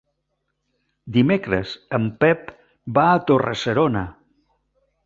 [1.17, 2.51] Dimecres en Pep
[2.99, 4.07] va a Torre-serona.